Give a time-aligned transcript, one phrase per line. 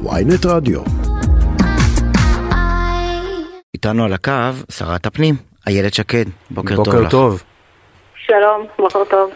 [0.00, 0.80] ויינט רדיו.
[3.74, 4.32] איתנו על הקו
[4.70, 5.34] שרת הפנים,
[5.66, 6.24] איילת שקד.
[6.50, 7.10] בוקר, בוקר טוב לך.
[7.10, 7.42] טוב.
[8.26, 9.30] שלום, בוקר טוב.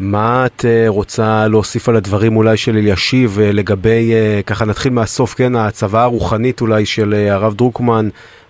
[0.00, 4.92] מה את אה, רוצה להוסיף על הדברים אולי של אלישיב אה, לגבי, אה, ככה נתחיל
[4.92, 8.08] מהסוף, כן, הצוואה הרוחנית אולי של הרב דרוקמן,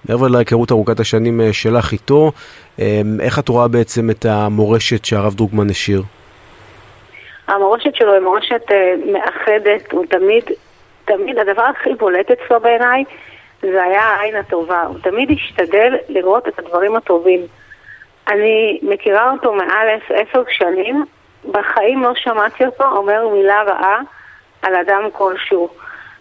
[0.09, 2.33] מעבר להיכרות ארוכת השנים שלך איתו,
[2.81, 6.03] אה, איך את רואה בעצם את המורשת שהרב דרוקמן השאיר?
[7.49, 8.63] המורשת שלו היא מורשת
[9.13, 10.45] מאחדת, הוא תמיד,
[11.07, 13.05] תמיד, הדבר הכי בולט אצלו בעיניי
[13.63, 14.83] זה היה העין הטובה.
[14.83, 17.41] הוא תמיד השתדל לראות את הדברים הטובים.
[18.29, 21.05] אני מכירה אותו מעל עש- עשר שנים,
[21.51, 24.01] בחיים לא שמעתי אותו אומר מילה רעה
[24.63, 25.69] על אדם כלשהו.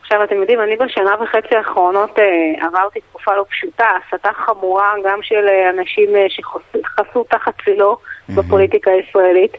[0.02, 5.20] עכשיו, אתם יודעים, אני בשנה וחצי האחרונות אה, עברתי תקופה לא פשוטה, הסתה חמורה גם
[5.22, 7.98] של אה, אנשים אה, שחסו תחת צילו
[8.36, 9.58] בפוליטיקה הישראלית.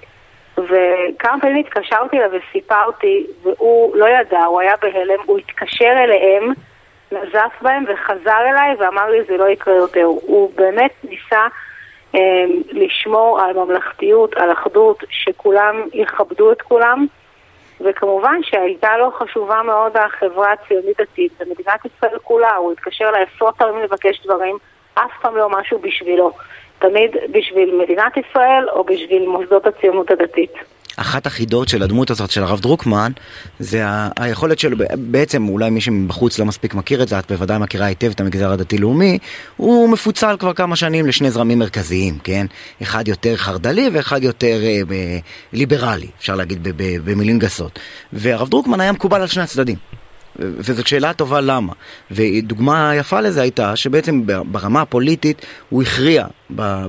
[0.58, 6.52] וכמה פעמים התקשרתי אליו וסיפרתי, והוא לא ידע, הוא היה בהלם, הוא התקשר אליהם,
[7.12, 10.04] נזף בהם וחזר אליי ואמר לי זה לא יקרה יותר.
[10.04, 11.46] הוא באמת ניסה
[12.14, 17.06] אה, לשמור על ממלכתיות, על אחדות, שכולם יכבדו את כולם,
[17.80, 23.56] וכמובן שהייתה לו חשובה מאוד החברה הציונית דתית במדינת ישראל כולה, הוא התקשר אליי עשרות
[23.56, 24.58] פעמים לבקש דברים,
[24.94, 26.32] אף פעם לא משהו בשבילו.
[26.78, 30.52] תמיד בשביל מדינת ישראל או בשביל מוסדות הציונות הדתית.
[30.96, 33.12] אחת החידות של הדמות הזאת של הרב דרוקמן
[33.58, 33.82] זה
[34.18, 38.10] היכולת שלו, בעצם אולי מי שמבחוץ לא מספיק מכיר את זה, את בוודאי מכירה היטב
[38.10, 39.18] את המגזר הדתי-לאומי,
[39.56, 42.46] הוא מפוצל כבר כמה שנים לשני זרמים מרכזיים, כן?
[42.82, 45.18] אחד יותר חרד"לי ואחד יותר אה, ב-
[45.52, 47.78] ליברלי, אפשר להגיד ב- ב- במילים גסות.
[48.12, 49.76] והרב דרוקמן היה מקובל על שני הצדדים.
[50.38, 51.72] וזאת שאלה טובה למה.
[52.10, 56.26] ודוגמה יפה לזה הייתה שבעצם ברמה הפוליטית הוא הכריע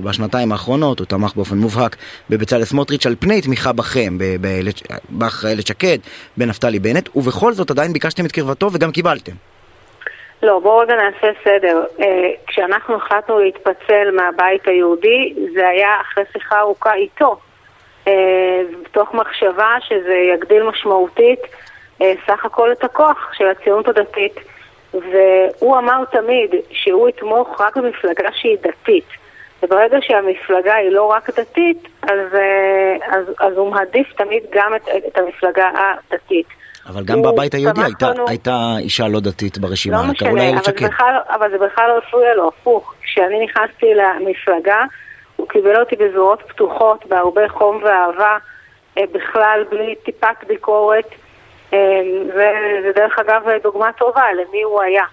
[0.04, 1.96] בשנתיים האחרונות, הוא תמך באופן מובהק
[2.30, 4.18] בבצלאל סמוטריץ' על פני תמיכה בכם,
[5.10, 5.98] בך איילת שקד,
[6.36, 9.32] בנפתלי בנט, ובכל זאת עדיין ביקשתם את קרבתו וגם קיבלתם.
[10.42, 11.84] לא, בואו רגע נעשה סדר.
[12.00, 17.36] אה, כשאנחנו החלטנו להתפצל מהבית היהודי, זה היה אחרי שיחה ארוכה איתו,
[18.08, 18.12] אה,
[18.82, 21.40] מתוך מחשבה שזה יגדיל משמעותית
[22.26, 24.34] סך הכל את הכוח של הציונות הדתית.
[24.94, 29.04] והוא אמר תמיד שהוא יתמוך רק במפלגה שהיא דתית.
[29.62, 34.88] וברגע שהמפלגה היא לא רק דתית, אז, אה, אז, אז הוא מעדיף תמיד גם את,
[35.08, 36.46] את המפלגה הדתית.
[36.86, 38.28] אבל גם בבית היהודי הייתה, בנו.
[38.28, 40.86] הייתה אישה לא דתית ברשימה, לא קראו לה משנה, איילת אבל זה, שקד.
[40.86, 42.94] בכלל, אבל זה בכלל לא הפריע לו, הפוך.
[43.02, 44.84] כשאני נכנסתי למפלגה,
[45.36, 48.36] הוא קיבל אותי בזרועות פתוחות, בהרבה חום ואהבה,
[48.98, 51.08] אה, בכלל בלי טיפת ביקורת.
[51.72, 55.04] אה, וזה דרך אגב דוגמה טובה למי הוא היה.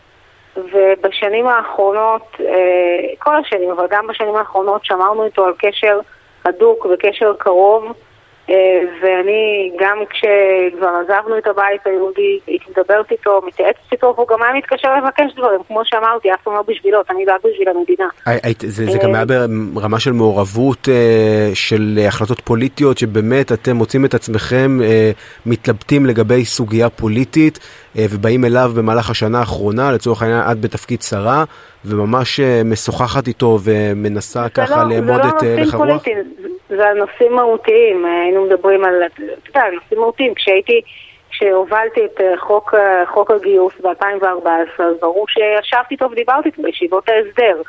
[0.58, 6.00] ובשנים האחרונות, אה, כל השנים, אבל גם בשנים האחרונות שמרנו איתו על קשר
[6.46, 7.94] הדוק וקשר קרוב.
[8.50, 8.56] אה,
[9.02, 14.54] ואני, גם כשכבר עזבנו את הבית היהודי, הייתי מדברת איתו, מתייעצת איתו, והוא גם היה
[14.54, 18.08] מתקשר לבקש דברים, כמו שאמרתי, אף פעם לא בשבילו, תמיד רק בשביל המדינה.
[18.60, 19.26] זה, זה גם היה
[19.74, 25.12] ברמה של מעורבות אה, של אה, החלטות פוליטיות שבאמת אתם מוצאים את עצמכם אה,
[25.46, 27.60] מתלבטים לגבי סוגיה פוליטית
[27.98, 31.44] אה, ובאים אליו במהלך השנה האחרונה לצורך העניין את בתפקיד שרה
[31.86, 35.74] וממש אה, משוחחת איתו ומנסה זה ככה לא- לאמוד זה את לא אה, נושאים הלך
[35.74, 36.04] הרוח?
[36.70, 40.34] זה- זה על נושאים מהותיים, היינו מדברים על, אתה יודע, על נושאים מהותיים.
[40.34, 40.82] כשהייתי,
[41.30, 44.26] כשהובלתי את אה, חוק, אה, חוק הגיוס ב-2014,
[44.84, 47.62] אז ברור שישבתי איתו ודיברתי איתו בישיבות ההסדר.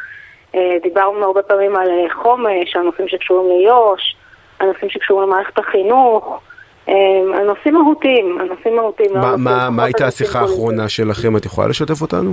[0.54, 1.88] אה, דיברנו הרבה פעמים על
[2.22, 4.16] חומש, על נושאים שקשורים ליו"ש,
[4.58, 6.40] על נושאים שקשורים למערכת החינוך.
[6.88, 6.94] אה,
[7.38, 9.10] על נושאים מהותיים, על נושאים מהותיים.
[9.14, 10.40] לא מה- נושאים- מה- מה הייתה השיחה.
[10.40, 11.36] האחרונה שלכם?
[11.36, 12.30] את יכולה לשתף אותנו?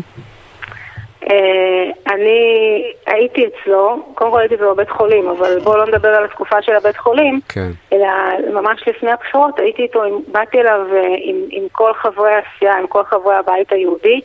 [1.29, 6.61] אה, אני הייתי אצלו, קודם כל הייתי בבית חולים, אבל בואו לא נדבר על התקופה
[6.61, 7.69] של הבית חולים, כן.
[7.93, 8.07] אלא
[8.53, 12.87] ממש לפני הבחירות הייתי איתו, עם- באתי אליו אה, עם, עם כל חברי הסיעה, עם
[12.87, 14.21] כל חברי הבית היהודי,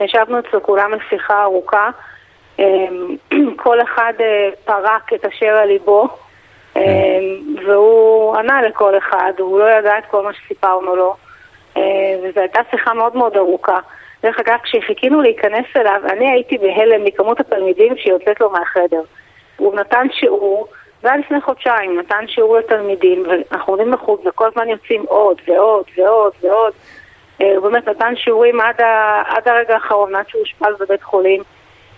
[0.00, 1.90] ישבנו אצלו כולם לשיחה ארוכה,
[2.60, 2.86] אה,
[3.62, 4.12] כל אחד
[4.64, 6.08] פרק את אשר על ליבו,
[7.66, 11.14] והוא ענה לכל אחד, הוא לא ידע את כל מה שסיפרנו לו,
[12.22, 13.78] וזו הייתה שיחה מאוד מאוד ארוכה.
[14.22, 19.02] דרך אגב, כשחיכינו להיכנס אליו, אני הייתי בהלם מכמות התלמידים שיוצאת לו מהחדר.
[19.56, 20.66] הוא נתן שיעור,
[21.02, 25.84] זה היה לפני חודשיים, נתן שיעור לתלמידים, ואנחנו עומדים בחוץ, וכל הזמן יוצאים עוד ועוד
[25.96, 26.72] ועוד ועוד.
[27.42, 31.42] אה, הוא באמת נתן שיעורים עד, ה, עד הרגע האחרון, עד שהוא אושפז בבית חולים,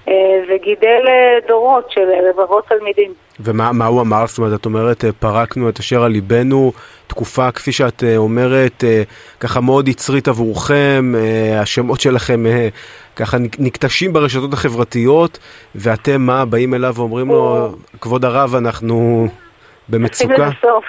[0.09, 3.15] אה, וגידל אה, דורות של רבבות תלמידים.
[3.41, 4.27] ומה מה הוא אמר?
[4.27, 6.73] זאת אומרת, את אומרת, אה, פרקנו את אשר על ליבנו,
[7.07, 9.03] תקופה, כפי שאת אה, אומרת, אה,
[9.41, 11.13] ככה מאוד יצרית עבורכם,
[11.61, 12.45] השמות שלכם
[13.17, 15.39] ככה נק- נקטשים ברשתות החברתיות,
[15.75, 17.69] ואתם מה, באים אליו ואומרים לו,
[18.01, 19.29] כבוד הרב, אנחנו
[19.89, 20.35] במצוקה?
[20.51, 20.85] בסוף.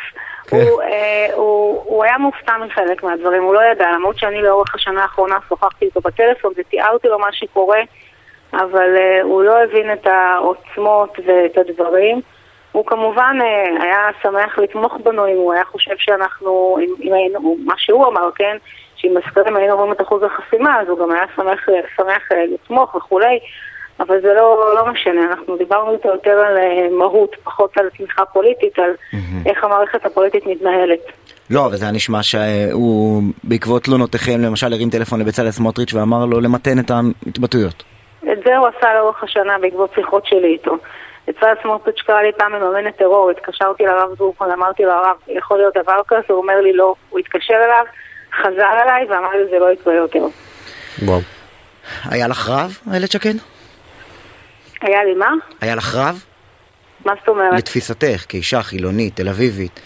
[0.47, 0.57] כן.
[0.57, 5.01] הוא, אה, הוא, הוא היה מופתע מחלק מהדברים, הוא לא ידע, למרות שאני לאורך השנה
[5.01, 7.79] האחרונה שוחחתי איתו בטלפון ותיארתי לו מה שקורה,
[8.53, 12.21] אבל אה, הוא לא הבין את העוצמות ואת הדברים.
[12.75, 17.57] הוא כמובן אה, היה שמח לתמוך בנו אם הוא היה חושב שאנחנו, אם, אם היינו,
[17.65, 18.57] מה שהוא אמר, כן,
[18.95, 21.59] שאם הסקרים היינו רואים את אחוז החסימה, אז הוא גם היה שמח,
[21.97, 23.39] שמח אה, לתמוך וכולי.
[23.99, 28.25] אבל זה לא, לא משנה, אנחנו דיברנו איתו יותר על אה, מהות, פחות על תמיכה
[28.25, 29.49] פוליטית, על mm-hmm.
[29.49, 30.99] איך המערכת הפוליטית מתנהלת.
[31.49, 36.41] לא, אבל זה היה נשמע שהוא בעקבות תלונותיכם למשל הרים טלפון לבצלאל סמוטריץ' ואמר לו
[36.41, 37.83] למתן את ההתבטאויות.
[38.31, 40.77] את זה הוא עשה לאורך השנה בעקבות שיחות שלי איתו.
[41.27, 45.77] בצלאל סמוטריץ' קרא לי פעם מממנת טרור, התקשרתי לרב דרוקון, אמרתי לו הרב, יכול להיות
[45.77, 46.21] דבר כזה?
[46.29, 47.85] הוא אומר לי לא, הוא התקשר אליו,
[48.41, 50.25] חזר אליי ואמר לי זה לא יקרה יותר.
[51.03, 51.19] וואו.
[52.05, 53.33] היה לך רב, איילת שקד?
[54.81, 55.31] היה לי מה?
[55.61, 56.23] היה לך רב?
[57.05, 57.53] מה זאת אומרת?
[57.53, 59.79] לתפיסתך, כאישה חילונית, תל אביבית.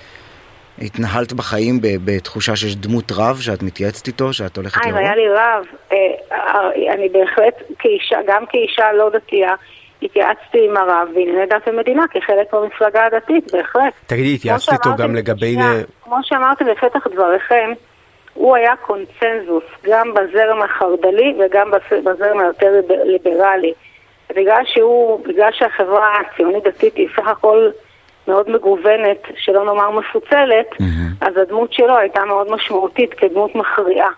[0.82, 4.98] התנהלת בחיים בתחושה שיש דמות רב שאת מתייעצת איתו, שאת הולכת לרוב?
[4.98, 5.66] היה לי רב.
[5.92, 5.98] אה,
[6.32, 9.54] אה, אני בהחלט, כאישה, גם כאישה לא דתייה,
[10.02, 13.94] התייעצתי עם הרב בענייני דת ומדינה כחלק מהמפלגה הדתית, בהחלט.
[14.08, 15.56] תגידי, התייעצת איתו גם לגבי...
[16.04, 17.72] כמו שאמרתי בפתח דבריכם,
[18.34, 21.72] הוא היה קונצנזוס גם בזרם החרד"לי וגם
[22.04, 23.74] בזרם היותר ליברלי.
[24.36, 27.70] בגלל שהוא, בגלל שהחברה הציונית דתית היא סך הכל
[28.28, 31.26] מאוד מגוונת, שלא נאמר מפוצלת, mm-hmm.
[31.26, 34.10] אז הדמות שלו הייתה מאוד משמעותית כדמות מכריעה.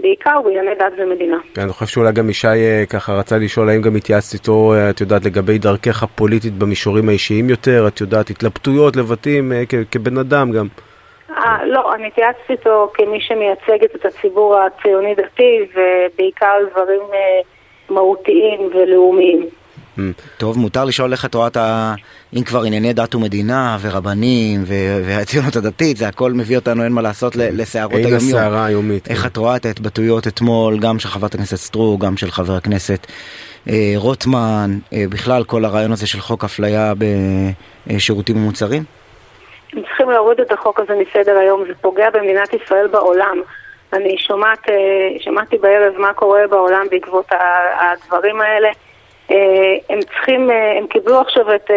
[0.00, 1.36] בעיקר בענייני דת ומדינה.
[1.54, 4.90] כן, אני חושב שאולי גם ישי אה, ככה רצה לשאול האם גם התייעצת איתו, אה,
[4.90, 10.52] את יודעת, לגבי דרכך הפוליטית במישורים האישיים יותר, את יודעת, התלבטויות, לבטים, אה, כבן אדם
[10.52, 10.66] גם.
[11.30, 17.00] 아, לא, אני התייעצתי איתו כמי שמייצגת את הציבור הציוני-דתי, ובעיקר דברים
[17.90, 19.48] מהותיים ולאומיים.
[19.98, 20.00] Mm.
[20.38, 21.94] טוב, מותר לשאול איך את רואה את ה...
[22.36, 24.64] אם כבר ענייני דת ומדינה ורבנים
[25.04, 28.20] והציונות הדתית, זה הכל מביא אותנו, אין מה לעשות, לסערות היומיום.
[28.20, 29.10] אין הסערה היומית.
[29.10, 29.26] איך כן.
[29.26, 33.06] את רואה את ההתבטאויות אתמול, גם של חברת הכנסת סטרוק, גם של חבר הכנסת
[33.68, 36.92] אה, רוטמן, אה, בכלל כל הרעיון הזה של חוק אפליה
[37.86, 38.82] בשירותים ומוצרים?
[39.72, 43.36] הם צריכים להוריד את החוק הזה מסדר היום, זה פוגע במדינת ישראל בעולם.
[43.92, 44.74] אני שומעת, אה,
[45.20, 47.26] שמעתי בערב מה קורה בעולם בעקבות
[47.80, 48.68] הדברים האלה.
[49.30, 51.70] אה, הם צריכים, אה, הם קיבלו עכשיו את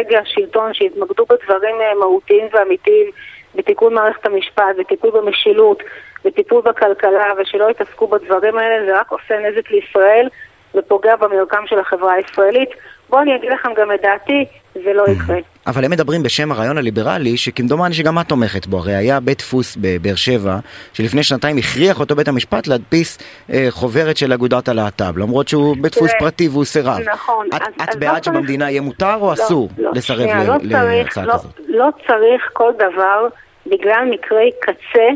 [0.00, 3.10] הגה השלטון שהתמקדו בדברים מהותיים ואמיתיים
[3.54, 5.82] בתיקון מערכת המשפט, בטיפול במשילות,
[6.24, 10.28] בטיפול בכלכלה, ושלא יתעסקו בדברים האלה, זה רק עושה נזק לישראל
[10.74, 12.70] ופוגע במרקם של החברה הישראלית.
[13.08, 15.38] בואו אני אגיד לכם גם את דעתי, זה לא יקרה.
[15.68, 18.78] אבל הם מדברים בשם הרעיון הליברלי, שכמדומני שגם את תומכת בו.
[18.78, 20.56] הרי היה בית דפוס בבאר שבע,
[20.92, 23.18] שלפני שנתיים הכריח אותו בית המשפט להדפיס
[23.52, 26.98] אה, חוברת של אגודת הלהט"ב, למרות שהוא בית דפוס פרטי והוא סירב.
[27.12, 27.46] נכון.
[27.56, 28.72] את, אז, את אז בעד לא שבמדינה צריך...
[28.72, 31.52] יהיה מותר או לא, אסור לא, לסרב לא להצעה לא, כזאת?
[31.68, 33.28] לא צריך כל דבר,
[33.66, 35.08] בגלל מקרי קצה,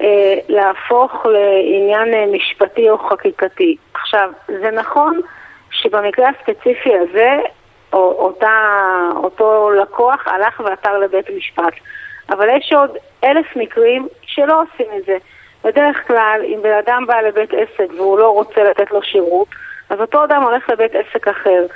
[0.00, 3.76] אה, להפוך לעניין אה, משפטי או חקיקתי.
[3.94, 5.20] עכשיו, זה נכון
[5.70, 7.36] שבמקרה הספציפי הזה,
[7.92, 8.58] או, אותה,
[9.16, 11.72] אותו לקוח הלך ועתר לבית משפט.
[12.30, 15.16] אבל יש עוד אלף מקרים שלא עושים את זה.
[15.64, 19.48] בדרך כלל, אם בן אדם בא לבית עסק והוא לא רוצה לתת לו שירות,
[19.90, 21.66] אז אותו אדם הולך לבית עסק אחר.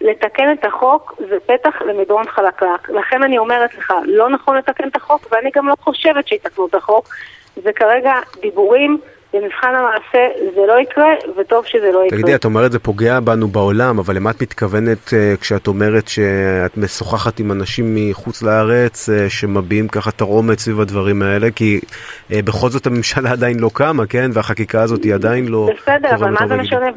[0.00, 2.88] לתקן את החוק זה פתח למדרון חלקלק.
[2.88, 6.74] לכן אני אומרת לך, לא נכון לתקן את החוק, ואני גם לא חושבת שיתקנו את
[6.74, 7.08] החוק.
[7.56, 8.98] זה כרגע דיבורים
[9.32, 12.18] במבחן המעשה זה לא יקרה, וטוב שזה לא יקרה.
[12.18, 16.76] תגידי, את אומרת זה פוגע בנו בעולם, אבל למה את מתכוונת uh, כשאת אומרת שאת
[16.76, 21.50] משוחחת עם אנשים מחוץ לארץ uh, שמביעים ככה תרעומת סביב הדברים האלה?
[21.50, 24.30] כי uh, בכל זאת הממשלה עדיין לא קמה, כן?
[24.32, 25.70] והחקיקה הזאת היא עדיין לא...
[25.82, 26.88] בסדר, אבל מה זה משנה?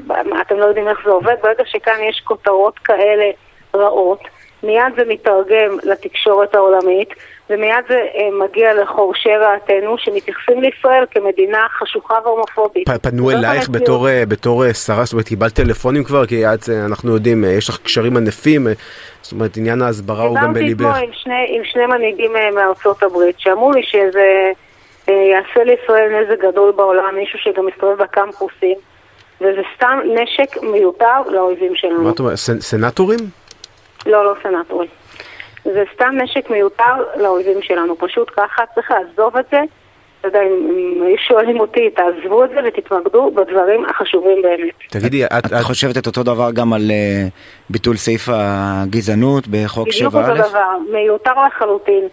[0.41, 1.35] אתם לא יודעים איך זה עובד?
[1.43, 3.25] ברגע שכאן יש כותרות כאלה
[3.75, 4.19] רעות,
[4.63, 7.09] מיד זה מתרגם לתקשורת העולמית.
[7.49, 12.89] ומיד זה אה, מגיע לחורשי רעתנו, שמתייחסים לישראל כמדינה חשוכה והומופובית.
[13.01, 16.25] פנו אלייך בתור, אה, בתור אה, שרה, זאת אומרת, קיבלת טלפונים כבר?
[16.25, 18.67] כי את, אנחנו יודעים, יש לך קשרים ענפים,
[19.21, 20.77] זאת אומרת, עניין ההסברה הוא גם בליבך.
[20.77, 24.51] דיברתי אתמול עם, עם שני מנהיגים מארצות הברית, שאמרו לי שזה
[25.07, 28.75] יעשה לישראל נזק גדול בעולם, מישהו שגם מסתובב בקמפוסים,
[29.41, 32.03] וזה סתם נשק מיותר לאויבים שלנו.
[32.03, 33.19] מה את אומרת, סנטורים?
[34.05, 34.89] לא, לא סנטורים.
[35.63, 37.97] זה סתם נשק מיותר לאויבים שלנו.
[37.97, 39.59] פשוט ככה צריך לעזוב את זה.
[40.19, 44.73] אתה יודע, אם היו שואלים אותי, תעזבו את זה ותתמקדו בדברים החשובים באמת.
[44.89, 47.29] תגידי, את, את חושבת את אותו דבר גם על uh,
[47.69, 49.91] ביטול סעיף הגזענות בחוק 7א?
[49.91, 52.07] בדיוק אותו דבר, מיותר לחלוטין.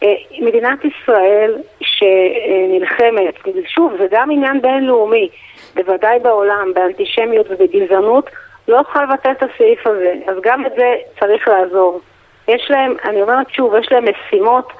[0.00, 0.06] Uh,
[0.40, 3.34] מדינת ישראל שנלחמת,
[3.66, 5.28] שוב, זה גם עניין בינלאומי,
[5.74, 8.30] בוודאי בעולם, באנטישמיות ובגזענות,
[8.68, 10.14] לא יכולה לבטל את הסעיף הזה.
[10.26, 12.00] אז גם את זה צריך לעזור.
[12.48, 14.72] יש להם, אני אומרת שוב, יש להם משימות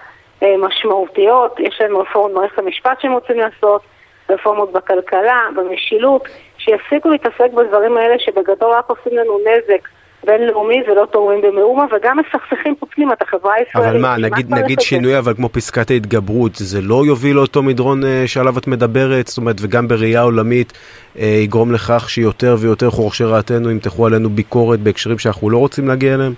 [0.43, 3.83] משמעותיות, יש להם רפורמות במערכת המשפט שהם רוצים לעשות,
[4.29, 6.29] רפורמות בכלכלה, במשילות,
[6.59, 9.89] שיפסיקו להתעסק בדברים האלה שבגדול רק עושים לנו נזק.
[10.27, 13.91] בינלאומי ולא תורמים במאומה וגם מסכסכים פה פנימה את החברה הישראלית.
[13.91, 18.23] אבל מה, נגיד, נגיד שינוי אבל כמו פסקת ההתגברות, זה לא יוביל לאותו מדרון אה,
[18.27, 19.27] שעליו את מדברת?
[19.27, 20.73] זאת אומרת, וגם בראייה עולמית
[21.19, 26.15] אה, יגרום לכך שיותר ויותר חורשי רעתנו ימתחו עלינו ביקורת בהקשרים שאנחנו לא רוצים להגיע
[26.15, 26.35] אליהם?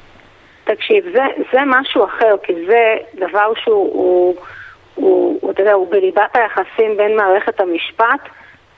[0.66, 4.34] תקשיב, זה, זה משהו אחר, כי זה דבר שהוא, הוא,
[4.94, 8.20] הוא, אתה יודע, הוא בליבת היחסים בין מערכת המשפט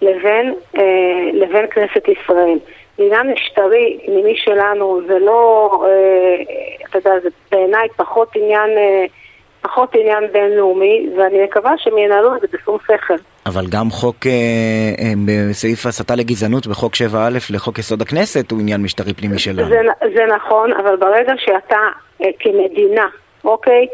[0.03, 2.59] לבין, אה, לבין כנסת ישראל.
[2.99, 6.43] עניין משטרי פנימי שלנו זה לא, אה,
[6.91, 9.05] אתה יודע, זה בעיניי פחות עניין, אה,
[9.61, 13.15] פחות עניין בינלאומי, ואני מקווה שהם ינהלו את זה בשום שכל.
[13.49, 14.33] אבל גם חוק אה,
[14.99, 19.69] אה, בסעיף הסתה לגזענות בחוק 7א לחוק יסוד הכנסת הוא עניין משטרי פנימי שלנו.
[19.69, 19.81] זה,
[20.15, 21.79] זה נכון, אבל ברגע שאתה
[22.23, 23.07] אה, כמדינה,
[23.45, 23.87] אוקיי?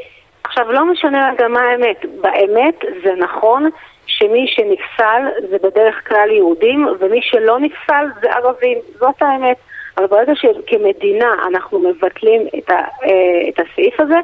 [0.45, 3.71] עכשיו לא משנה גם מה האמת, באמת זה נכון
[4.07, 9.57] שמי שנפסל זה בדרך כלל יהודים, ומי שלא נפסל זה ערבים, זאת האמת.
[9.97, 14.19] אבל ברגע שכמדינה אנחנו מבטלים את, ה, אה, את הסעיף הזה,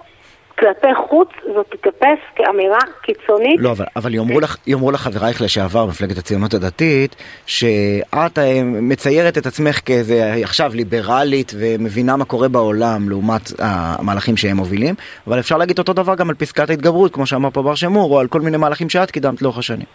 [0.61, 3.61] כלפי חוץ זאת תתאפס כאמירה קיצונית.
[3.61, 9.39] לא, אבל, אבל יאמרו, לך, יאמרו לך חברייך לשעבר במפלגת הציונות הדתית, שאת אה, מציירת
[9.39, 14.95] את עצמך כאיזה עכשיו ליברלית ומבינה מה קורה בעולם לעומת המהלכים שהם מובילים,
[15.27, 18.21] אבל אפשר להגיד אותו דבר גם על פסקת ההתגברות, כמו שאמר פה בר שמור, או
[18.21, 19.87] על כל מיני מהלכים שאת קידמת לאורך השנים.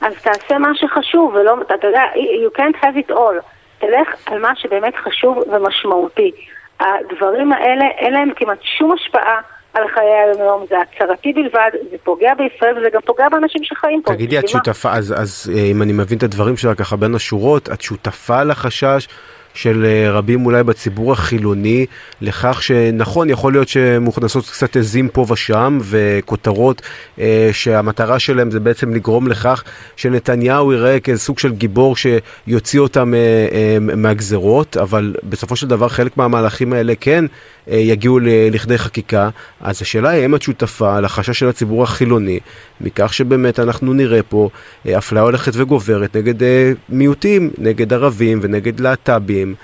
[0.00, 3.42] אז תעשה מה שחשוב, ולא, אתה יודע, you can't have it all.
[3.78, 6.32] תלך על מה שבאמת חשוב ומשמעותי.
[6.80, 9.40] הדברים האלה, אין להם כמעט שום השפעה.
[9.76, 14.12] על חיי היום-יום, זה הצהרתי בלבד, זה פוגע בישראל וזה גם פוגע באנשים שחיים פה.
[14.12, 17.68] תגידי, את שותפה, אז, אז אה, אם אני מבין את הדברים שלך ככה בין השורות,
[17.72, 19.08] את שותפה לחשש
[19.56, 21.86] של אה, רבים אולי בציבור החילוני
[22.20, 26.82] לכך שנכון יכול להיות שמוכנסות קצת עזים פה ושם וכותרות
[27.20, 29.64] אה, שהמטרה שלהם זה בעצם לגרום לכך
[29.96, 33.18] שנתניהו ייראה כאיזה סוג של גיבור שיוציא אותם אה,
[33.52, 37.24] אה, מהגזרות אבל בסופו של דבר חלק מהמהלכים האלה כן
[37.68, 38.18] יגיעו
[38.50, 39.28] לכדי חקיקה
[39.60, 42.40] אז השאלה היא האם את שותפה לחשש של הציבור החילוני
[42.80, 44.48] מכך שבאמת אנחנו נראה פה
[44.88, 49.54] אה, אפליה הולכת וגוברת נגד אה, מיעוטים, נגד ערבים ונגד להט"בים.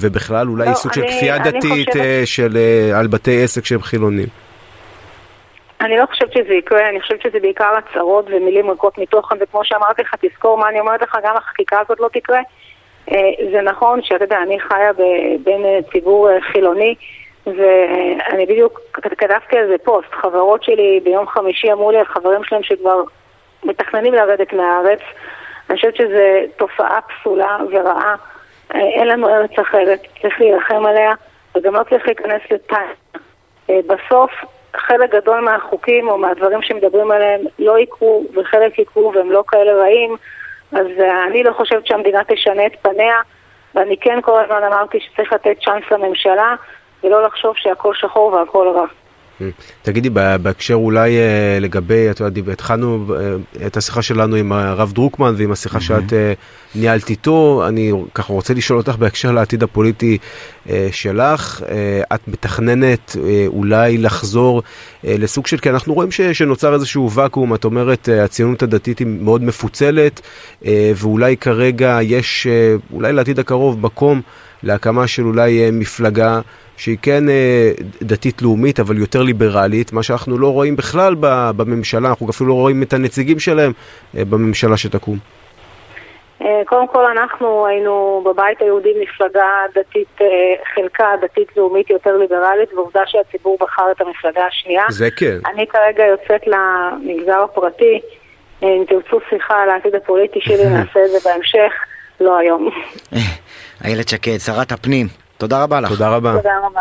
[0.00, 2.26] ובכלל אולי לא, סוג של כפייה דתית חושבת...
[2.26, 2.58] של,
[2.94, 4.26] על בתי עסק שהם חילונים.
[5.80, 10.02] אני לא חושבת שזה יקרה, אני חושבת שזה בעיקר הצהרות ומילים ריקות מתוכן, וכמו שאמרתי
[10.02, 12.40] לך, תזכור מה אני אומרת לך, גם החקיקה הזאת לא תקרה.
[13.52, 14.92] זה נכון שאתה יודע, אני חיה
[15.44, 15.62] בין
[15.92, 16.94] ציבור חילוני,
[17.46, 22.62] ואני בדיוק כתבתי על זה פוסט, חברות שלי ביום חמישי אמרו לי על חברים שלהם
[22.62, 23.02] שכבר
[23.64, 25.00] מתכננים לרדת מהארץ.
[25.70, 28.14] אני חושבת שזו תופעה פסולה ורעה.
[28.74, 31.12] אין לנו ארץ אחרת, צריך להילחם עליה,
[31.56, 32.94] וגם לא צריך להיכנס לטיים.
[33.68, 34.30] בסוף,
[34.76, 40.16] חלק גדול מהחוקים או מהדברים שמדברים עליהם לא יקרו, וחלק יקרו והם לא כאלה רעים,
[40.72, 40.86] אז
[41.26, 43.16] אני לא חושבת שהמדינה תשנה את פניה,
[43.74, 46.54] ואני כן כל הזמן אמרתי שצריך לתת צ'אנס לממשלה.
[47.04, 48.86] ולא לחשוב שהכל שחור והכל רע.
[49.82, 50.10] תגידי,
[50.42, 55.52] בהקשר אולי אה, לגבי, את יודעת, התחלנו אה, את השיחה שלנו עם הרב דרוקמן ועם
[55.52, 56.32] השיחה שאת אה,
[56.74, 60.18] ניהלת איתו, אני ככה רוצה לשאול אותך בהקשר לעתיד הפוליטי
[60.90, 61.62] שלך,
[62.14, 63.16] את מתכננת
[63.46, 64.62] אולי לחזור
[65.04, 70.20] לסוג של, כי אנחנו רואים שנוצר איזשהו ואקום, את אומרת, הציונות הדתית היא מאוד מפוצלת,
[70.96, 72.46] ואולי כרגע יש,
[72.92, 74.20] אולי לעתיד הקרוב, מקום
[74.62, 76.40] להקמה של אולי מפלגה.
[76.78, 77.70] שהיא כן אה,
[78.02, 81.14] דתית-לאומית, אבל יותר ליברלית, מה שאנחנו לא רואים בכלל
[81.56, 83.72] בממשלה, אנחנו אפילו לא רואים את הנציגים שלהם
[84.16, 85.18] אה, בממשלה שתקום.
[86.42, 90.18] אה, קודם כל אנחנו היינו בבית היהודי מפלגה דתית,
[90.74, 94.84] חלקה דתית-לאומית יותר ליברלית, ועובדה שהציבור בחר את המפלגה השנייה.
[94.88, 95.38] זה כן.
[95.46, 98.00] אני כרגע יוצאת למגזר הפרטי,
[98.62, 101.72] אם תרצו שיחה על העתיד הפוליטי שלי, נעשה את זה בהמשך,
[102.20, 102.70] לא היום.
[103.84, 105.27] איילת שקד, שרת הפנים.
[105.38, 105.88] תודה רבה לך.
[105.88, 106.36] תודה רבה.
[106.36, 106.80] תודה רבה.